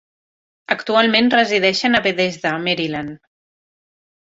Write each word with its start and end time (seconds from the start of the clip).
Actualment 0.75 1.29
resideixen 1.35 1.99
a 1.99 2.03
Bethesda, 2.09 2.55
Maryland. 2.67 3.15